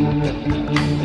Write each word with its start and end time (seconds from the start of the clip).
Musik 0.00 0.99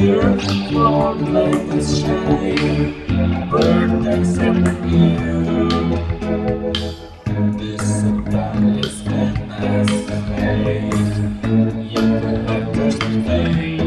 dear, 0.00 0.34
Lord, 0.70 1.20
let 1.28 1.54
us 1.76 2.00
share 2.00 3.46
burdens 3.50 4.38
and 4.38 4.66
fear. 4.80 5.40
This 7.58 7.84
battle 8.32 8.78
is 8.78 9.04
madness, 9.04 9.90
yet 11.92 12.74
let. 13.26 13.79